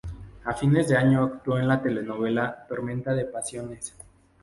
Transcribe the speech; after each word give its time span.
A 0.45 0.53
fines 0.55 0.87
de 0.87 0.97
año 0.97 1.23
actuó 1.23 1.59
en 1.59 1.67
la 1.67 1.79
telenovela 1.79 2.65
"Tormenta 2.67 3.13
de 3.13 3.25
pasiones". 3.25 3.93